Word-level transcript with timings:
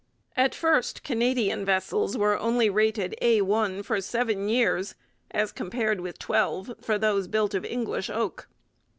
At 0.35 0.55
first 0.55 1.03
Canadian 1.03 1.63
vessels 1.63 2.17
were 2.17 2.35
only 2.39 2.71
rated 2.71 3.13
Al 3.21 3.83
for 3.83 4.01
seven 4.01 4.49
years, 4.49 4.95
as 5.29 5.51
compared 5.51 6.01
with 6.01 6.17
twelve 6.17 6.73
for 6.81 6.97
those 6.97 7.27
built 7.27 7.53
of 7.53 7.63
English 7.63 8.09
oak. 8.09 8.47